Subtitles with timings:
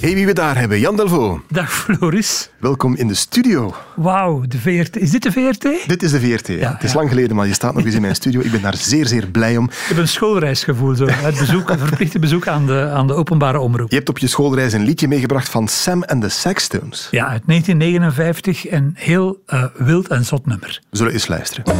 [0.00, 1.42] Hey, wie we daar hebben, Jan Delvaux.
[1.48, 2.50] Dag Floris.
[2.58, 3.74] Welkom in de studio.
[3.96, 4.96] Wauw, de VRT.
[4.96, 5.86] Is dit de VRT?
[5.86, 6.46] Dit is de VRT.
[6.46, 8.40] Ja, het is lang geleden, maar je staat nog eens in mijn studio.
[8.40, 9.64] Ik ben daar zeer, zeer blij om.
[9.64, 11.06] Ik heb een schoolreisgevoel, zo.
[11.06, 13.90] Het, bezoek, het verplichte bezoek aan de, aan de openbare omroep.
[13.90, 17.08] Je hebt op je schoolreis een liedje meegebracht van Sam and the Sextones.
[17.10, 18.70] Ja, uit 1959.
[18.70, 20.80] Een heel uh, wild en zot nummer.
[20.90, 21.74] We zullen eens luisteren.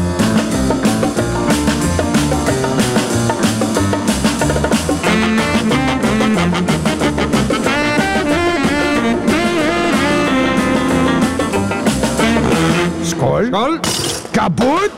[13.09, 13.79] School.
[14.31, 14.91] Kapot.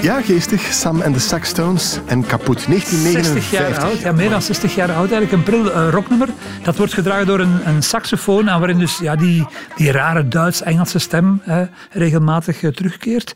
[0.00, 0.62] Ja, geestig.
[0.72, 2.66] Sam en de Saxtones en kapot.
[2.66, 3.42] 1959.
[3.42, 5.10] 60 jaar oud, ja, meer dan 60 jaar oud.
[5.10, 6.28] Eigenlijk een pril uh, rocknummer.
[6.62, 10.98] Dat wordt gedragen door een, een saxofoon en waarin dus ja, die, die rare Duits-Engelse
[10.98, 11.42] stem
[11.90, 13.34] regelmatig uh, terugkeert.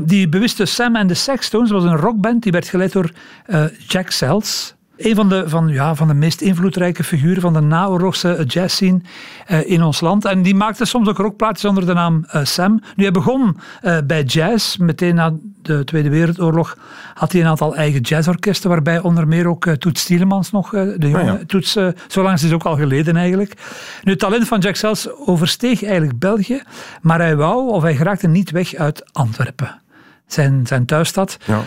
[0.00, 3.10] die bewuste Sam en de Saxtones was een rockband die werd geleid door
[3.86, 4.76] Jack Sells.
[4.98, 9.00] Een van de, van, ja, van de meest invloedrijke figuren van de naoorlogse jazzscene
[9.50, 10.24] uh, in ons land.
[10.24, 12.80] En die maakte soms ook rockplaatjes onder de naam uh, Sam.
[12.96, 14.76] Nu, hij begon uh, bij jazz.
[14.76, 15.32] Meteen na
[15.62, 16.76] de Tweede Wereldoorlog
[17.14, 21.20] had hij een aantal eigen jazzorkesten, waarbij onder meer ook Toets Stielemans nog, de jonge
[21.20, 21.38] oh ja.
[21.46, 21.72] Toets,
[22.08, 23.52] zo lang is het ook al geleden eigenlijk.
[24.02, 26.62] Nu, het talent van Jack Sells oversteeg eigenlijk België,
[27.00, 29.80] maar hij wou, of hij geraakte niet weg uit Antwerpen.
[30.26, 31.38] Zijn, zijn thuisstad.
[31.44, 31.60] Ja.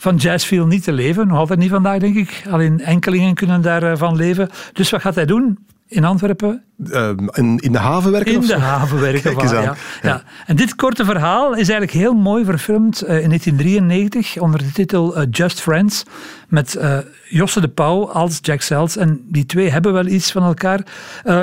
[0.00, 2.42] Van jazz viel niet te leven, nog altijd niet vandaag denk ik.
[2.50, 4.48] Alleen enkelingen kunnen daarvan leven.
[4.72, 5.58] Dus wat gaat hij doen?
[5.88, 6.62] in Antwerpen.
[6.86, 8.32] Uh, in, in, de haven werken?
[8.32, 9.76] In de haven werken, van, ja.
[10.02, 10.22] ja.
[10.46, 15.18] En dit korte verhaal is eigenlijk heel mooi verfilmd uh, in 1993 onder de titel
[15.18, 16.02] uh, Just Friends.
[16.48, 16.78] Met
[17.28, 18.96] Josse de Pauw als Jack Sells.
[18.96, 20.80] En die twee hebben wel iets van elkaar.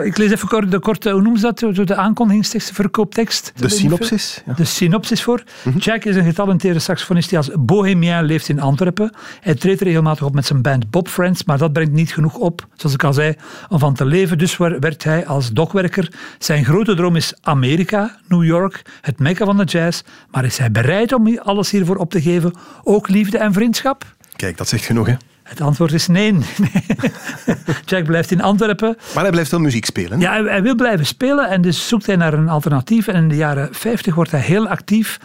[0.04, 1.88] ik lees even kort de korte, hoe noemen ze dat?
[1.88, 3.52] De aankondigingstekst, verkooptekst.
[3.56, 4.42] De synopsis.
[4.46, 4.54] Ja.
[4.54, 5.44] De synopsis voor.
[5.64, 5.82] Mm -hmm.
[5.82, 9.12] Jack is een getalenteerde saxofonist die als bohemien leeft in Antwerpen.
[9.42, 12.68] Hij treedt regelmatig op met zijn band Bob Friends, maar dat brengt niet genoeg op,
[12.76, 13.36] zoals ik al zei,
[13.70, 14.38] om van te leven.
[14.38, 16.14] Dus werkt hij als dokwerker.
[16.40, 20.02] Zijn grote droom is Amerika, New York, het mekka van de jazz.
[20.32, 22.54] Maar is hij bereid om alles hiervoor op te geven?
[22.84, 24.06] Ook liefde en vriendschap?
[24.36, 25.16] Kijk, dat zegt genoeg, hè?
[25.44, 26.34] Het antwoord is nee.
[27.86, 28.98] Jack blijft in Antwerpen.
[29.14, 30.20] Maar hij blijft wel muziek spelen.
[30.20, 33.08] Ja, hij, wil blijven spelen en dus zoekt hij naar een alternatief.
[33.08, 35.20] En in de jaren 50 wordt hij heel actief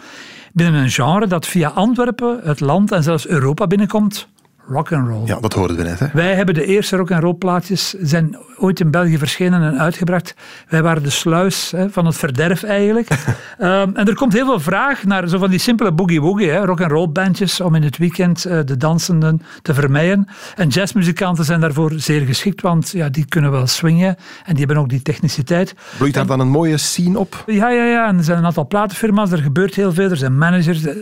[0.53, 4.27] binnen een genre dat via Antwerpen, het land en zelfs Europa binnenkomt
[4.67, 5.25] rock and roll.
[5.25, 5.99] Ja, dat hoorden we net.
[5.99, 6.07] Hè?
[6.13, 10.33] Wij hebben de eerste rock and roll plaatjes zijn ooit in België verschenen en uitgebracht.
[10.67, 13.07] Wij waren de sluis hè, van het verderf eigenlijk.
[13.59, 16.81] um, en er komt heel veel vraag naar zo van die simpele boogie woogie, rock
[16.81, 20.27] and roll bandjes om in het weekend uh, de dansenden te vermijden.
[20.55, 24.77] En jazzmuzikanten zijn daarvoor zeer geschikt, want ja, die kunnen wel swingen en die hebben
[24.77, 25.75] ook die techniciteit.
[25.97, 27.43] Bloeit daar dan een mooie scene op?
[27.45, 28.07] Ja, ja, ja.
[28.07, 30.97] En er zijn een aantal platenfirma's, er gebeurt heel veel, er zijn managers, er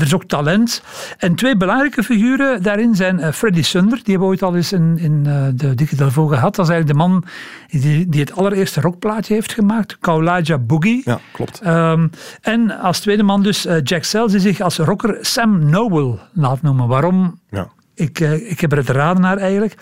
[0.00, 0.82] is ook talent.
[1.18, 4.72] En twee belangrijke figuren daarin zijn uh, Freddy Sunder, die hebben we ooit al eens
[4.72, 6.54] in, in uh, de Dikke gehad.
[6.54, 7.24] Dat is eigenlijk de man
[7.68, 11.02] die, die het allereerste rockplaatje heeft gemaakt, Kaulaja Boogie.
[11.04, 11.66] Ja, klopt.
[11.66, 16.18] Um, en als tweede man dus uh, Jack Sells, die zich als rocker Sam Noble
[16.32, 16.88] laat noemen.
[16.88, 17.40] Waarom?
[17.50, 17.68] Ja.
[18.00, 19.74] Ik, uh, ik heb er het raden naar eigenlijk.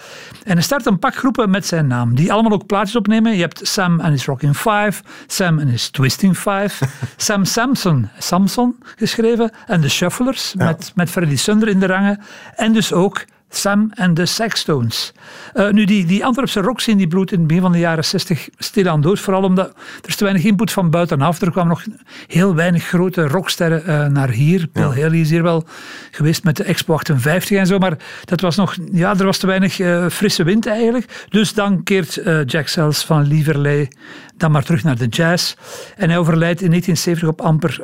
[0.45, 3.35] En hij start een pak groepen met zijn naam, die allemaal ook plaatjes opnemen.
[3.35, 6.87] Je hebt Sam and his Rocking Five, Sam and his Twisting Five,
[7.17, 10.65] Sam Samson, Samson geschreven, en de Shufflers ja.
[10.65, 12.21] met, met Freddy Sunder in de rangen.
[12.55, 15.13] En dus ook Sam en de Saxtones.
[15.55, 18.49] Uh, nu, die, die Antwerpse rockscene die bloedt in het begin van de jaren 60
[18.59, 19.21] stilaan dood.
[19.21, 19.69] Vooral omdat
[20.03, 21.41] er is te weinig input van buitenaf.
[21.41, 21.85] Er kwamen nog
[22.27, 24.69] heel weinig grote rocksterren uh, naar hier.
[24.73, 25.03] Bill ja.
[25.03, 25.65] Haley is hier wel
[26.11, 27.79] geweest met de Expo 58 en zo.
[27.79, 31.27] Maar dat was nog, ja, er was te weinig uh, frisse wind eigenlijk.
[31.29, 33.89] Dus dan keert Jack Sells van Lieverlee
[34.37, 35.55] dan maar terug naar de jazz.
[35.97, 37.81] En hij overlijdt in 1970 op amper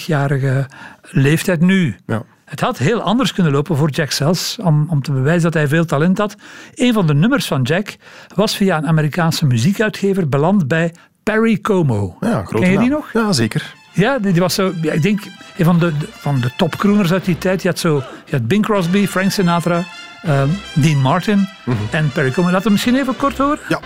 [0.00, 0.66] 48-jarige
[1.02, 1.96] leeftijd nu.
[2.06, 2.22] Ja.
[2.48, 5.68] Het had heel anders kunnen lopen voor Jack Sells, om, om te bewijzen dat hij
[5.68, 6.36] veel talent had.
[6.74, 7.96] Een van de nummers van Jack
[8.34, 12.16] was via een Amerikaanse muziekuitgever beland bij Perry Como.
[12.20, 13.12] Ja, Ken je die nog?
[13.12, 13.74] Ja, zeker.
[13.92, 15.20] Ja, die, die was zo, ja, ik denk,
[15.56, 17.62] een van de, van de topkrooners uit die tijd.
[17.62, 19.84] Je had, zo, je had Bing Crosby, Frank Sinatra,
[20.26, 21.76] um, Dean Martin mm -hmm.
[21.90, 22.50] en Perry Como.
[22.50, 23.58] Laten we misschien even kort horen.
[23.68, 23.80] Ja.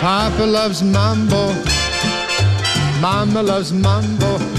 [0.00, 1.50] Papa loves mambo.
[3.00, 4.53] Mama loves mambo.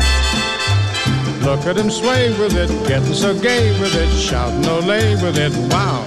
[1.56, 5.54] Look at him sway with it, getting so gay with it, shouting ole with it,
[5.72, 6.04] wow.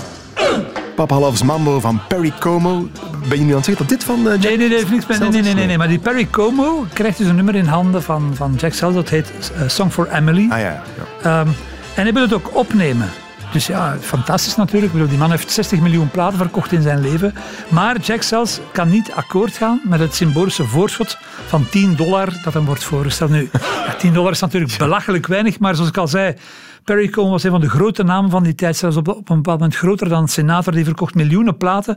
[0.95, 2.89] Papa Loves Mambo van Perry Como.
[3.29, 5.07] Ben je nu aan het zeggen dat dit van uh, Jack Nee, nee, nee, niks
[5.07, 8.03] met, nee, nee, nee, nee, maar die Perry Como krijgt dus een nummer in handen
[8.03, 8.95] van, van Jack Sells.
[8.95, 9.33] Dat heet
[9.67, 10.47] Song for Emily.
[10.51, 10.83] Ah ja,
[11.23, 11.41] ja.
[11.41, 11.55] Um,
[11.95, 13.11] en hij wil het ook opnemen.
[13.53, 14.93] Dus ja, fantastisch natuurlijk.
[14.93, 17.35] Bedoel, die man heeft 60 miljoen platen verkocht in zijn leven.
[17.69, 22.55] Maar Jack Sells kan niet akkoord gaan met het symbolische voorschot van 10 dollar dat
[22.55, 23.31] hem wordt voorgesteld.
[23.31, 23.51] Nu,
[23.99, 26.35] 10 dollar is natuurlijk belachelijk weinig, maar zoals ik al zei,
[26.85, 29.37] Perry Como was een van de grote namen van die tijd, zelfs op, op een
[29.37, 31.97] bepaald moment groter dan Senator, die verkocht miljoenen platen.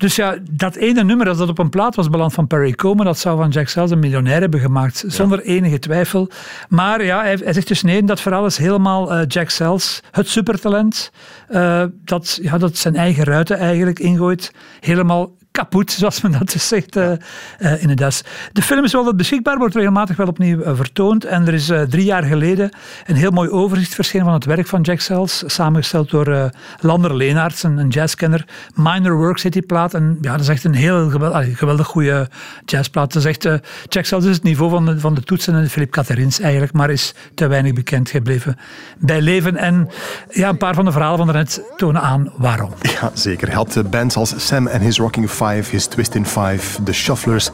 [0.00, 3.04] Dus ja, dat ene nummer, als dat op een plaat was beland van Perry Como,
[3.04, 6.30] dat zou van Jack Sells een miljonair hebben gemaakt, zonder enige twijfel.
[6.68, 10.28] Maar ja, hij, hij zegt dus nee, dat verhaal is helemaal uh, Jack Sells, het
[10.28, 11.10] supertalent,
[11.50, 15.30] uh, dat, ja, dat zijn eigen ruiten eigenlijk ingooit, helemaal
[15.60, 17.10] kapot, zoals men dat dus zegt uh,
[17.58, 18.22] uh, in het Duits.
[18.52, 21.24] De film is wel wat beschikbaar, wordt regelmatig wel opnieuw uh, vertoond.
[21.24, 22.70] En er is drie jaar geleden
[23.06, 27.62] een heel mooi overzicht verschenen van het werk van Jack Sells, samengesteld door Lander Leenaerts,
[27.62, 28.44] een, een jazzkenner.
[28.74, 29.94] Minor Works heet die plaat.
[29.94, 32.28] En ja, dat is echt een heel geweldig, geweldig goede
[32.64, 33.12] jazzplaat.
[33.12, 35.90] Dat is echt, Jack Sells is het niveau van de, van de toetsen en Philip
[35.90, 38.58] Catherins eigenlijk, maar is te weinig bekend gebleven
[38.98, 39.56] bij leven.
[39.56, 39.88] En
[40.30, 42.70] ja, een paar van de verhalen van daarnet tonen aan waarom.
[42.82, 43.46] Ja, zeker.
[43.46, 47.50] Hij had bands als Sam and His Rocking Five, his Twist in Five, The Shufflers,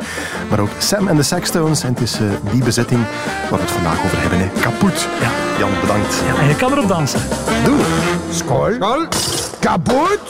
[0.51, 1.83] maar ook Sam and the Saxtones.
[1.83, 3.01] En het is uh, die bezetting
[3.51, 4.39] waar we het vandaag over hebben.
[4.39, 4.49] Hè.
[4.61, 5.09] Kapot.
[5.21, 5.31] Ja.
[5.59, 6.23] Jan, bedankt.
[6.27, 7.21] Ja, en je kan erop dansen.
[7.65, 7.79] Doe.
[8.31, 8.73] Skol.
[8.75, 9.07] Skol.
[9.61, 10.21] Kapot.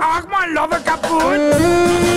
[0.00, 2.09] Ach, man, love kapot.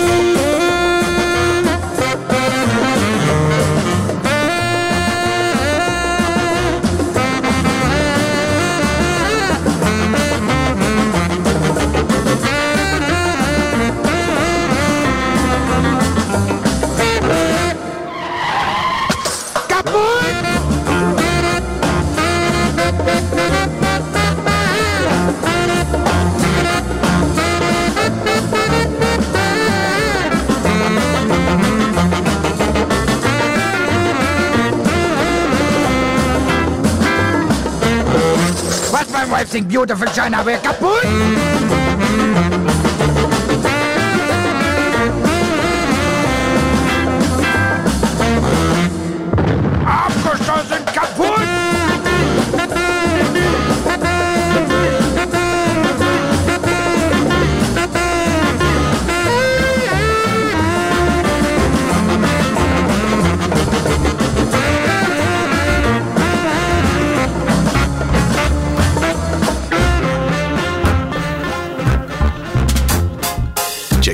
[39.62, 40.42] beautiful China.
[40.44, 41.43] Wake up, boy!